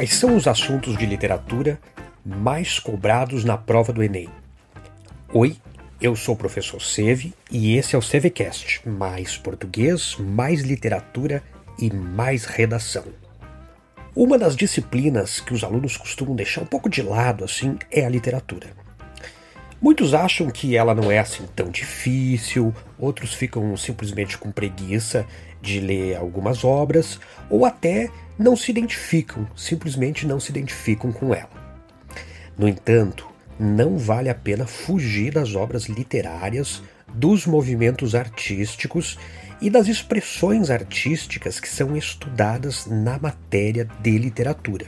[0.00, 1.78] Quais são os assuntos de literatura
[2.24, 4.30] mais cobrados na prova do Enem?
[5.30, 5.58] Oi,
[6.00, 11.42] eu sou o professor Seve e esse é o Sevecast, mais português, mais literatura
[11.78, 13.04] e mais redação.
[14.16, 18.08] Uma das disciplinas que os alunos costumam deixar um pouco de lado assim é a
[18.08, 18.68] literatura.
[19.80, 25.26] Muitos acham que ela não é assim tão difícil, outros ficam simplesmente com preguiça
[25.62, 27.18] de ler algumas obras,
[27.48, 31.48] ou até não se identificam, simplesmente não se identificam com ela.
[32.58, 33.26] No entanto,
[33.58, 39.18] não vale a pena fugir das obras literárias, dos movimentos artísticos
[39.62, 44.86] e das expressões artísticas que são estudadas na matéria de literatura.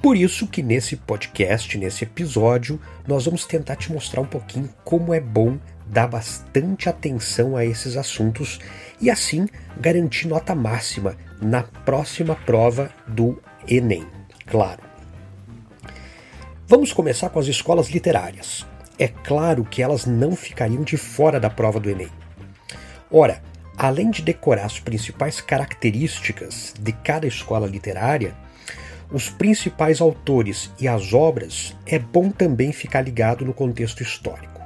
[0.00, 5.12] Por isso que nesse podcast, nesse episódio, nós vamos tentar te mostrar um pouquinho como
[5.12, 8.60] é bom dar bastante atenção a esses assuntos
[9.00, 14.06] e assim garantir nota máxima na próxima prova do Enem.
[14.46, 14.82] Claro.
[16.66, 18.66] Vamos começar com as escolas literárias.
[18.98, 22.10] É claro que elas não ficariam de fora da prova do Enem.
[23.10, 23.42] Ora,
[23.76, 28.34] além de decorar as principais características de cada escola literária,
[29.10, 34.60] os principais autores e as obras, é bom também ficar ligado no contexto histórico.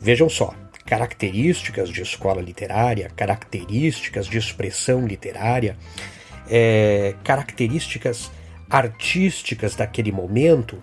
[0.00, 0.54] Vejam só,
[0.86, 5.76] características de escola literária, características de expressão literária,
[6.48, 8.30] é, características
[8.68, 10.80] artísticas daquele momento,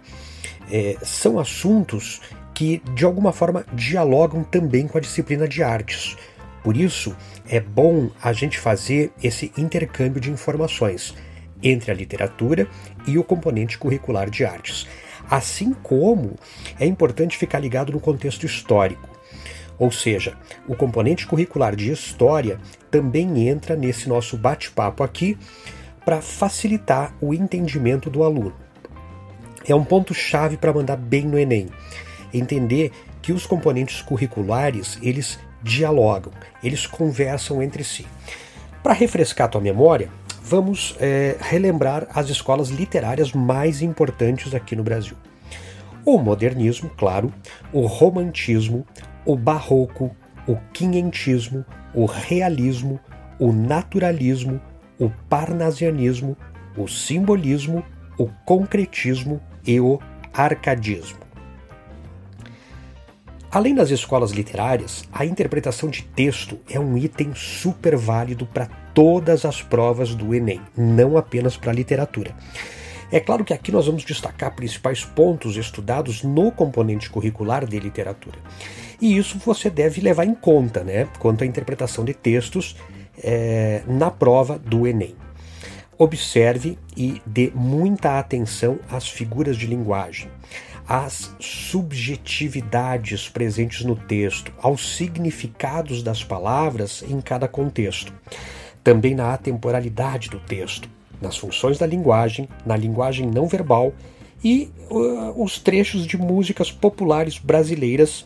[0.70, 2.22] é, são assuntos
[2.54, 6.18] que de alguma forma dialogam também com a disciplina de artes.
[6.64, 7.16] Por isso,
[7.48, 11.16] é bom a gente fazer esse intercâmbio de informações
[11.62, 12.68] entre a literatura
[13.08, 14.88] e o componente curricular de artes.
[15.30, 16.36] Assim como
[16.80, 19.10] é importante ficar ligado no contexto histórico.
[19.78, 20.36] Ou seja,
[20.68, 25.38] o componente curricular de história também entra nesse nosso bate-papo aqui
[26.04, 28.54] para facilitar o entendimento do aluno.
[29.68, 31.68] É um ponto-chave para mandar bem no Enem.
[32.34, 36.32] Entender que os componentes curriculares, eles dialogam,
[36.64, 38.08] eles conversam entre si.
[38.82, 40.10] Para refrescar a tua memória,
[40.48, 45.18] vamos é, relembrar as escolas literárias mais importantes aqui no Brasil.
[46.06, 47.34] O modernismo, claro,
[47.74, 48.88] o romantismo,
[49.26, 50.16] o barroco,
[50.48, 52.98] o quinhentismo, o realismo,
[53.38, 54.62] o naturalismo,
[54.98, 56.38] o parnasianismo,
[56.78, 57.84] o simbolismo,
[58.18, 60.00] o concretismo e o
[60.34, 61.20] arcadismo.
[63.52, 69.46] Além das escolas literárias, a interpretação de texto é um item super válido para todas
[69.46, 72.36] as provas do Enem, não apenas para a literatura.
[73.12, 78.40] É claro que aqui nós vamos destacar principais pontos estudados no componente curricular de literatura.
[79.00, 82.76] E isso você deve levar em conta, né, quanto à interpretação de textos
[83.24, 85.16] é, na prova do Enem.
[85.96, 90.32] Observe e dê muita atenção às figuras de linguagem,
[90.88, 98.12] às subjetividades presentes no texto, aos significados das palavras em cada contexto
[98.88, 100.88] também na atemporalidade do texto,
[101.22, 103.94] nas funções da linguagem, na linguagem não verbal
[104.42, 108.26] e uh, os trechos de músicas populares brasileiras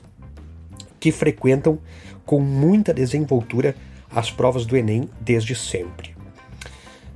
[0.99, 1.79] que frequentam
[2.27, 3.75] com muita desenvoltura
[4.07, 6.13] as provas do Enem desde sempre.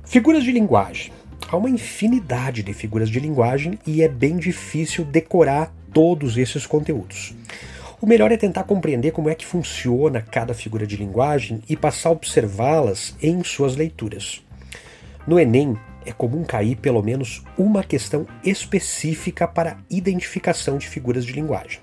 [0.04, 1.12] Figuras de linguagem.
[1.48, 7.32] Há uma infinidade de figuras de linguagem e é bem difícil decorar todos esses conteúdos.
[7.98, 12.10] O melhor é tentar compreender como é que funciona cada figura de linguagem e passar
[12.10, 14.44] a observá-las em suas leituras.
[15.26, 21.32] No Enem, é comum cair pelo menos uma questão específica para identificação de figuras de
[21.32, 21.80] linguagem.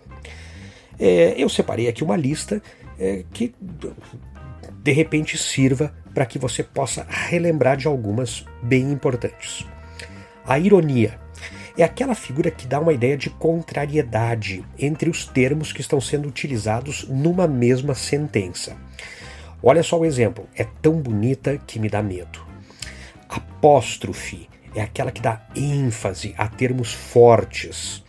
[1.00, 2.62] É, eu separei aqui uma lista
[3.00, 3.53] é, que
[4.84, 9.66] de repente sirva para que você possa relembrar de algumas bem importantes.
[10.46, 11.19] A ironia
[11.78, 16.28] é aquela figura que dá uma ideia de contrariedade entre os termos que estão sendo
[16.28, 18.75] utilizados numa mesma sentença.
[19.61, 22.46] Olha só o exemplo, é tão bonita que me dá medo.
[23.29, 28.03] Apóstrofe é aquela que dá ênfase a termos fortes.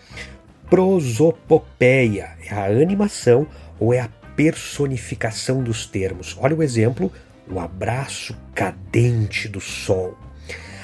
[0.69, 3.47] Prosopopeia é a animação
[3.79, 6.37] ou é a personificação dos termos.
[6.41, 7.11] Olha o exemplo,
[7.49, 10.19] o abraço cadente do sol.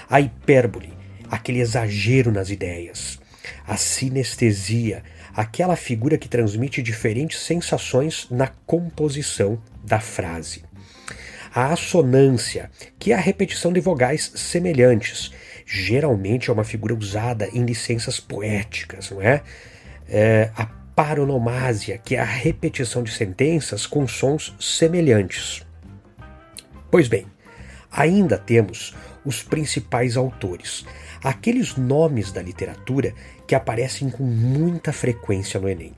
[0.09, 1.00] A hipérbole
[1.31, 3.21] aquele exagero nas ideias,
[3.67, 10.65] a sinestesia, aquela figura que transmite diferentes sensações na composição da frase.
[11.55, 15.33] A assonância, que é a repetição de vogais semelhantes,
[15.67, 19.43] geralmente é uma figura usada em licenças poéticas, não é?
[20.09, 25.67] é a paronomásia, que é a repetição de sentenças com sons semelhantes.
[26.91, 27.27] Pois bem,
[27.91, 28.95] ainda temos
[29.25, 30.85] os principais autores,
[31.23, 33.15] aqueles nomes da literatura
[33.47, 35.95] que aparecem com muita frequência no Enem.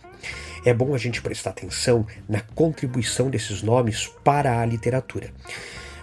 [0.64, 5.30] É bom a gente prestar atenção na contribuição desses nomes para a literatura.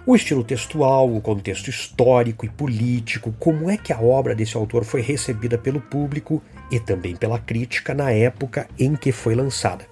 [0.06, 4.84] O estilo textual, o contexto histórico e político, como é que a obra desse autor
[4.84, 9.86] foi recebida pelo público e também pela crítica na época em que foi lançada.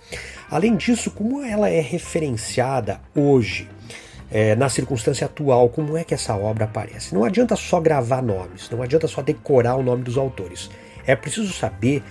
[0.50, 3.70] Além disso, como ela é referenciada hoje,
[4.32, 7.14] é, na circunstância atual, como é que essa obra aparece.
[7.14, 10.70] Não adianta só gravar nomes, não adianta só decorar o nome dos autores.
[11.06, 12.04] É preciso saber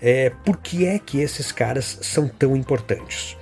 [0.00, 3.36] é, por que é que esses caras são tão importantes.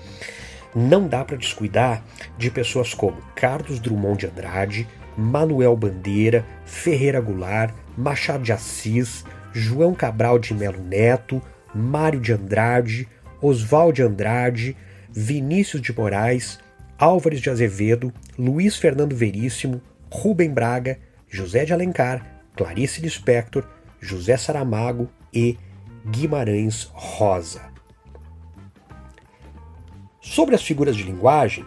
[0.74, 2.04] Não dá para descuidar
[2.38, 9.94] de pessoas como Carlos Drummond de Andrade, Manuel Bandeira, Ferreira Goulart, Machado de Assis, João
[9.94, 11.42] Cabral de Melo Neto,
[11.74, 13.08] Mário de Andrade,
[13.42, 14.76] Oswald de Andrade,
[15.10, 16.60] Vinícius de Moraes,
[17.00, 19.80] Álvares de Azevedo, Luiz Fernando Veríssimo,
[20.12, 23.66] Rubem Braga, José de Alencar, Clarice Lispector,
[23.98, 25.56] José Saramago e
[26.10, 27.62] Guimarães Rosa.
[30.20, 31.64] Sobre as figuras de linguagem,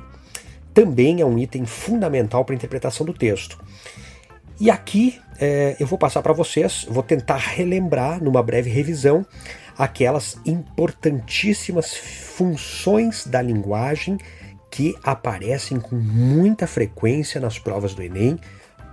[0.72, 3.60] também é um item fundamental para a interpretação do texto.
[4.60, 9.26] E aqui é, eu vou passar para vocês, vou tentar relembrar numa breve revisão
[9.76, 14.20] aquelas importantíssimas funções da linguagem
[14.74, 18.40] que aparecem com muita frequência nas provas do Enem,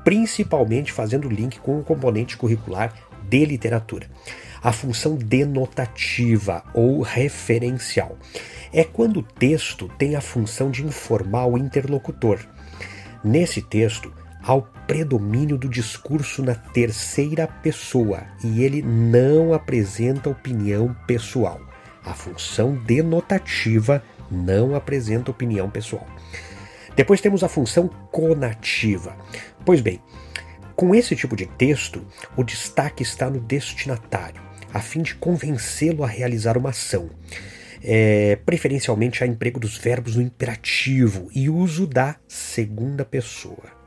[0.05, 2.93] principalmente fazendo link com o componente curricular
[3.27, 4.06] de literatura.
[4.62, 8.19] A função denotativa ou referencial
[8.71, 12.41] é quando o texto tem a função de informar o interlocutor.
[13.25, 14.12] Nesse texto,
[14.43, 21.59] há o predomínio do discurso na terceira pessoa e ele não apresenta opinião pessoal.
[22.05, 26.06] A função denotativa não apresenta opinião pessoal.
[26.94, 29.17] Depois temos a função conativa.
[29.65, 30.00] Pois bem,
[30.77, 32.06] com esse tipo de texto,
[32.37, 34.41] o destaque está no destinatário,
[34.73, 37.11] a fim de convencê-lo a realizar uma ação.
[37.82, 43.81] É, preferencialmente a emprego dos verbos no imperativo e uso da segunda pessoa.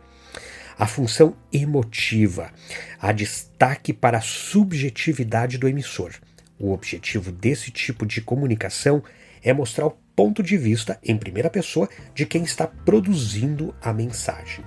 [0.77, 2.51] A função emotiva,
[2.99, 6.11] a destaque para a subjetividade do emissor.
[6.59, 9.03] O objetivo desse tipo de comunicação
[9.43, 14.63] é mostrar o ponto de vista, em primeira pessoa, de quem está produzindo a mensagem.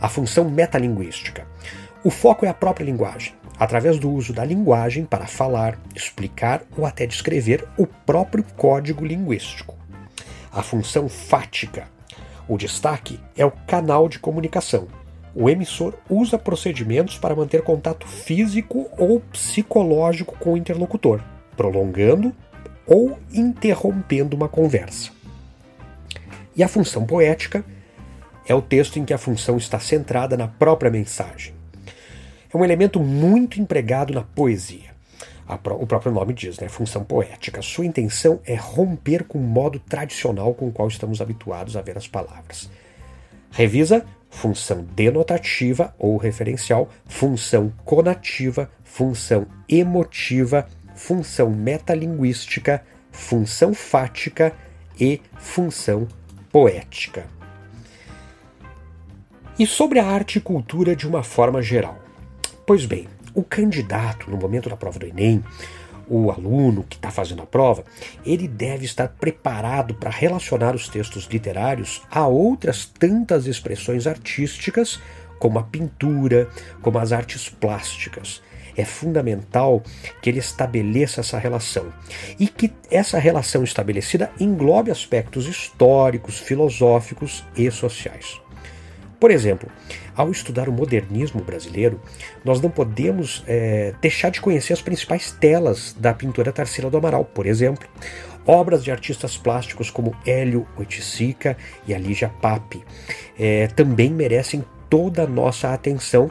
[0.00, 1.46] A função metalinguística.
[2.04, 6.84] O foco é a própria linguagem, através do uso da linguagem para falar, explicar ou
[6.84, 9.76] até descrever o próprio código linguístico.
[10.52, 11.88] A função fática.
[12.48, 14.88] O destaque é o canal de comunicação.
[15.34, 21.22] O emissor usa procedimentos para manter contato físico ou psicológico com o interlocutor,
[21.56, 22.34] prolongando
[22.86, 25.10] ou interrompendo uma conversa.
[26.54, 27.64] E a função poética
[28.46, 31.54] é o texto em que a função está centrada na própria mensagem.
[32.52, 34.92] É um elemento muito empregado na poesia.
[35.48, 36.68] O próprio nome diz, né?
[36.68, 37.60] Função poética.
[37.62, 41.96] Sua intenção é romper com o modo tradicional com o qual estamos habituados a ver
[41.96, 42.70] as palavras.
[43.50, 54.54] Revisa função denotativa ou referencial, função conativa, função emotiva, função metalinguística, função fática
[54.98, 56.08] e função
[56.50, 57.26] poética.
[59.58, 61.98] E sobre a arte e cultura de uma forma geral?
[62.66, 65.44] Pois bem, o candidato, no momento da prova do Enem,
[66.08, 67.84] o aluno que está fazendo a prova,
[68.24, 75.00] ele deve estar preparado para relacionar os textos literários a outras tantas expressões artísticas,
[75.38, 76.48] como a pintura,
[76.80, 78.42] como as artes plásticas
[78.76, 79.82] é fundamental
[80.20, 81.92] que ele estabeleça essa relação
[82.38, 88.40] e que essa relação estabelecida englobe aspectos históricos, filosóficos e sociais.
[89.22, 89.70] Por exemplo,
[90.16, 92.00] ao estudar o modernismo brasileiro,
[92.44, 97.24] nós não podemos é, deixar de conhecer as principais telas da pintura Tarsila do Amaral,
[97.24, 97.88] por exemplo.
[98.44, 102.84] Obras de artistas plásticos como Hélio Oiticica e Alígia Pape
[103.38, 106.28] é, também merecem toda a nossa atenção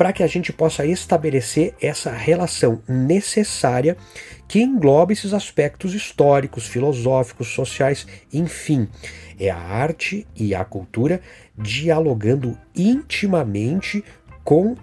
[0.00, 3.98] para que a gente possa estabelecer essa relação necessária
[4.48, 8.88] que engloba esses aspectos históricos, filosóficos, sociais, enfim,
[9.38, 11.20] é a arte e a cultura
[11.54, 14.02] dialogando intimamente
[14.42, 14.78] com uh,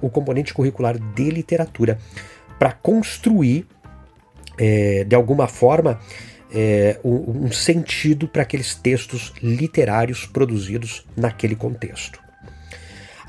[0.00, 1.98] o componente curricular de literatura
[2.58, 3.66] para construir,
[4.56, 6.00] é, de alguma forma,
[6.50, 12.22] é, um, um sentido para aqueles textos literários produzidos naquele contexto.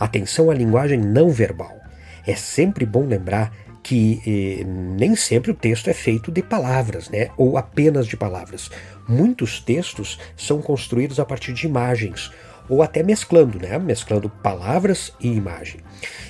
[0.03, 1.79] Atenção à linguagem não verbal.
[2.27, 7.29] É sempre bom lembrar que eh, nem sempre o texto é feito de palavras, né?
[7.37, 8.69] ou apenas de palavras.
[9.07, 12.29] Muitos textos são construídos a partir de imagens,
[12.67, 13.79] ou até mesclando, né?
[13.79, 15.79] mesclando palavras e imagem.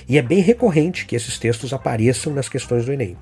[0.08, 3.16] E é bem recorrente que esses textos apareçam nas questões do Enem.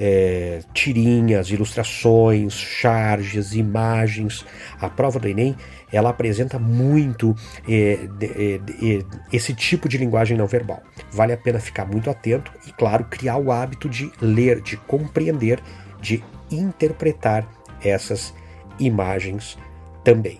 [0.00, 4.42] É, tirinhas, ilustrações, charges, imagens.
[4.80, 5.54] A prova do Enem
[5.92, 7.34] ela apresenta muito
[7.68, 10.82] é, é, é, esse tipo de linguagem não verbal.
[11.10, 15.60] Vale a pena ficar muito atento e, claro, criar o hábito de ler, de compreender,
[16.00, 17.46] de interpretar
[17.82, 18.34] essas
[18.78, 19.58] imagens
[20.02, 20.38] também.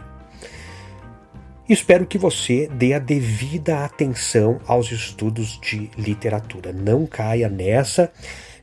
[1.68, 6.73] Espero que você dê a devida atenção aos estudos de literatura.
[6.73, 8.12] Não caia nessa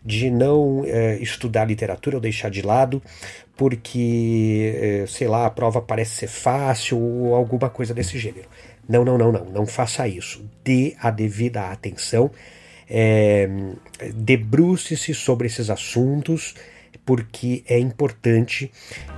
[0.03, 3.01] de não é, estudar literatura ou deixar de lado
[3.59, 8.47] porque, é, sei lá, a prova parece ser fácil ou alguma coisa desse gênero.
[8.87, 10.49] Não, não, não, não, não faça isso.
[10.63, 12.31] Dê a devida atenção,
[12.89, 13.49] é,
[14.15, 16.55] debruce-se sobre esses assuntos,
[17.05, 18.71] porque é importante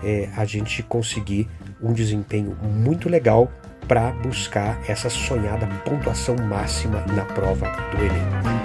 [0.03, 1.47] é, a gente conseguir
[1.79, 3.51] um desempenho muito legal
[3.87, 8.60] para buscar essa sonhada pontuação máxima na prova do Enem.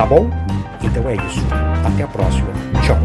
[0.00, 0.30] Tá bom?
[0.82, 1.44] Então é isso.
[1.84, 2.48] Até a próxima.
[2.82, 2.96] Tchau.